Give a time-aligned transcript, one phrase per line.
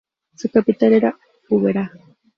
[0.35, 1.91] Su capital era Bujará.